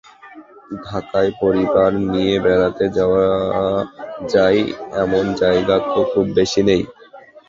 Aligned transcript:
ঢাকায় 0.85 1.31
পরিবার 1.41 1.91
নিয়ে 2.07 2.35
বেড়াতে 2.45 2.85
যাওয়া 2.97 3.25
যায় 4.29 4.61
এমন 5.03 5.23
জায়গা 5.41 5.75
তো 5.85 5.99
খুব 6.11 6.25
বেশি 6.37 6.61
নেই। 6.69 6.81